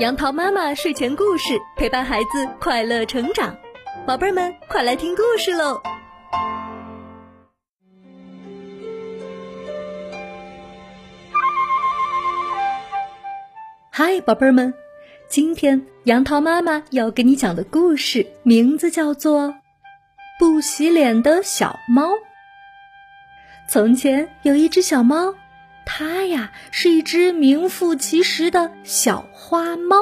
[0.00, 3.56] 杨桃妈妈睡前故事陪伴孩子快乐成长，
[4.04, 5.80] 宝贝儿们快来听故事喽！
[13.88, 14.74] 嗨，宝贝儿们，
[15.28, 19.42] 今天杨桃妈妈要给你讲的故事名字叫做
[20.40, 22.08] 《不洗脸的小猫》。
[23.68, 25.36] 从前有一只小猫。
[25.86, 29.96] 它呀是一只名副其实的小花猫，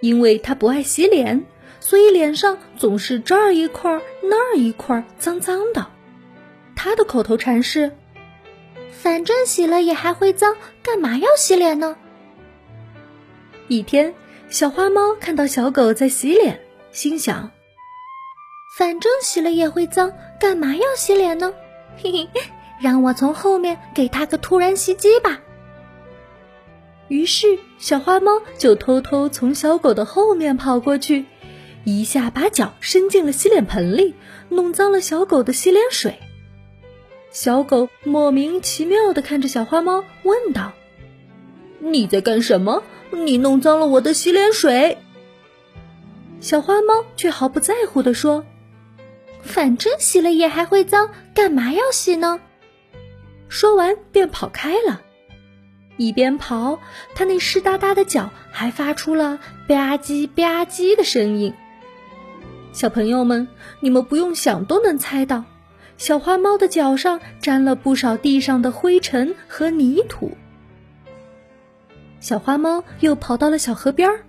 [0.00, 1.44] 因为它不爱洗脸，
[1.80, 5.86] 所以脸上总是这儿一块儿那儿一块儿脏脏的。
[6.74, 7.92] 它的口头禅是
[8.90, 11.96] ：“反正洗了也还会脏，干嘛要洗脸呢？”
[13.68, 14.14] 一天，
[14.48, 17.52] 小花猫看到小狗在洗脸，心想
[18.76, 21.54] ：“反正洗了也会脏，干嘛要洗脸呢？”
[22.02, 22.28] 嘿嘿。
[22.82, 25.40] 让我从后面给他个突然袭击吧。
[27.08, 31.26] 于是，小花猫就偷偷从小狗的后面跑过去，
[31.84, 34.14] 一下把脚伸进了洗脸盆里，
[34.48, 36.18] 弄脏了小狗的洗脸水。
[37.30, 40.72] 小狗莫名其妙的看着小花猫，问道
[41.78, 42.82] ：“你在干什么？
[43.12, 44.98] 你弄脏了我的洗脸水。”
[46.40, 48.44] 小花猫却毫不在乎的说
[49.42, 52.40] ：“反正洗了也还会脏，干嘛要洗呢？”
[53.52, 55.02] 说完便跑开了，
[55.98, 56.78] 一边跑，
[57.14, 61.52] 他那湿哒哒的脚还发出了吧唧吧唧的声音。
[62.72, 63.46] 小朋友们，
[63.80, 65.44] 你们不用想都能猜到，
[65.98, 70.32] 小花猫的脚上沾了不少地上的灰尘和泥土。
[72.20, 74.24] 小花猫又跑到了小河边儿，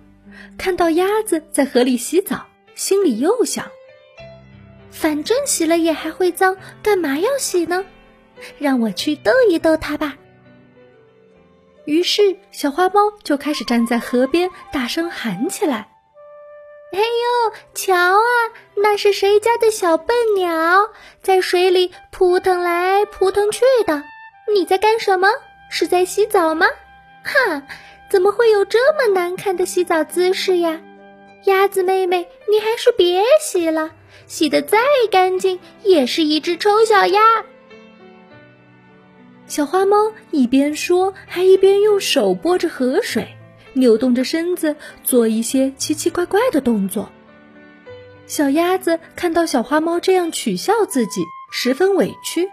[0.58, 3.64] 看到鸭子在河里洗澡，心里又想：
[4.90, 7.86] 反正洗了也还会脏，干嘛要洗呢？
[8.58, 10.16] 让我去逗一逗它吧。
[11.84, 15.86] 于是，小花猫就开始站在河边，大声喊起来
[16.94, 18.32] ：“哎呦，瞧啊，
[18.76, 20.88] 那是谁家的小笨鸟，
[21.20, 24.02] 在水里扑腾来扑腾去的？
[24.54, 25.28] 你在干什么？
[25.68, 26.66] 是在洗澡吗？
[27.22, 27.62] 哈，
[28.08, 30.80] 怎么会有这么难看的洗澡姿势呀？
[31.44, 33.90] 鸭子妹妹，你还是别洗了，
[34.26, 34.78] 洗得再
[35.10, 37.44] 干净，也是一只丑小鸭。”
[39.46, 39.96] 小花猫
[40.30, 43.36] 一边说，还一边用手拨着河水，
[43.74, 47.10] 扭动着身子，做一些奇奇怪怪的动作。
[48.26, 51.20] 小鸭子看到小花猫这样取笑自己，
[51.52, 52.48] 十分委屈，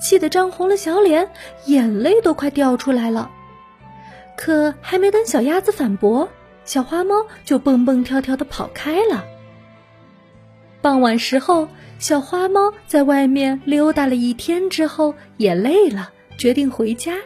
[0.00, 1.30] 气得涨红了小脸，
[1.66, 3.30] 眼泪都快掉出来了。
[4.36, 6.28] 可还没等小鸭子反驳，
[6.64, 9.24] 小花猫就蹦蹦跳跳的跑开了。
[10.80, 11.68] 傍晚时候，
[12.00, 16.10] 小花猫在外面溜达了一天之后，也累了。
[16.38, 17.16] 决定回家，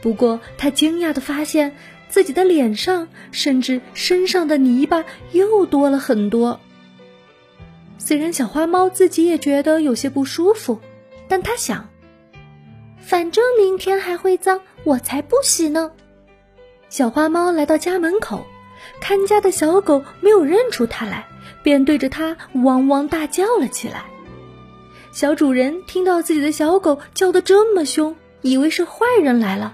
[0.00, 1.76] 不过他惊讶的发现
[2.08, 6.60] 自己的脸上甚至身上的泥巴又多了很多。
[7.98, 10.80] 虽然小花猫自己也觉得有些不舒服，
[11.28, 11.88] 但他想，
[13.00, 15.90] 反正明天还会脏，我才不洗呢。
[16.88, 18.46] 小花猫来到家门口，
[19.00, 21.26] 看家的小狗没有认出它来，
[21.64, 24.04] 便对着它汪汪大叫了起来。
[25.16, 29.72] 小主人听到自己的小狗叫得这么凶，以为是坏人来了，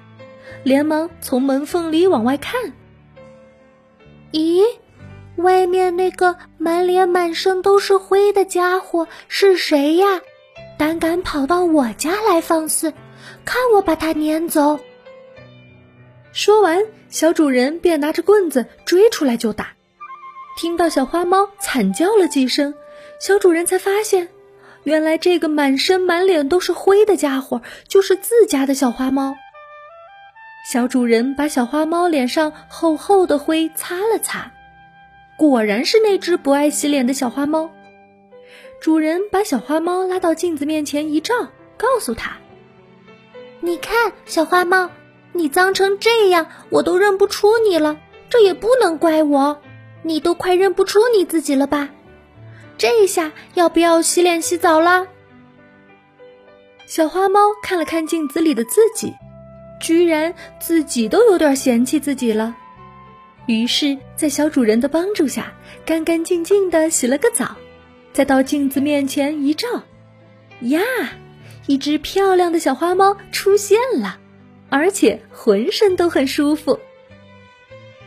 [0.62, 2.72] 连忙从门缝里往外看。
[4.30, 4.62] 咦，
[5.34, 10.06] 外面那个满脸满身都是灰的家伙是谁呀？
[10.78, 12.92] 胆敢跑到我家来放肆，
[13.44, 14.78] 看我把他撵走！
[16.32, 19.72] 说完，小主人便拿着棍子追出来就打。
[20.56, 22.72] 听到小花猫惨叫了几声，
[23.18, 24.28] 小主人才发现。
[24.84, 29.36] 原来这个满身满脸都是灰的家伙就是自家的小花猫。
[30.70, 34.52] 小主人把小花猫脸上厚厚的灰擦了擦，
[35.36, 37.70] 果然是那只不爱洗脸的小花猫。
[38.80, 41.34] 主人把小花猫拉到镜子面前一照，
[41.76, 42.36] 告诉他
[43.60, 44.90] ：“你看，小花猫，
[45.32, 47.96] 你脏成这样，我都认不出你了。
[48.28, 49.60] 这也不能怪我，
[50.02, 51.90] 你都快认不出你自己了吧？”
[52.78, 55.06] 这下要不要洗脸洗澡了？
[56.86, 59.14] 小花猫看了看镜子里的自己，
[59.80, 62.56] 居然自己都有点嫌弃自己了。
[63.46, 65.52] 于是，在小主人的帮助下，
[65.84, 67.56] 干干净净的洗了个澡，
[68.12, 69.68] 再到镜子面前一照，
[70.60, 70.80] 呀，
[71.66, 74.18] 一只漂亮的小花猫出现了，
[74.68, 76.78] 而且浑身都很舒服。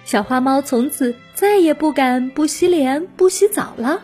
[0.04, 4.04] 小花猫从此再也不敢不洗脸、不洗澡了。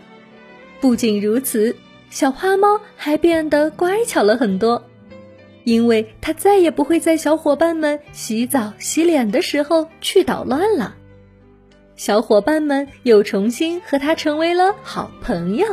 [0.82, 1.76] 不仅如此，
[2.10, 4.84] 小花猫还变得乖巧了很多，
[5.64, 10.96] 因为它再也不会在小伙伴们洗澡洗脸的时候去捣乱了。
[11.96, 15.68] 小伙伴们又重新和它成为了好朋友。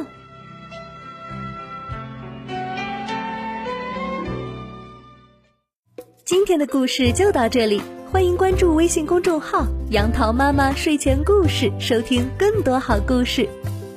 [6.23, 7.81] 今天的故事就到这里，
[8.13, 13.49] 欢迎关注微信公众号“杨桃妈妈睡前故事”，收听更多好故事。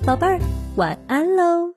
[0.05, 0.39] 宝贝儿，
[0.81, 1.75] 晚安喽！